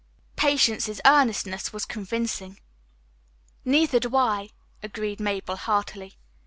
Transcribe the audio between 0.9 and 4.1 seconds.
earnestness was convincing. "Neither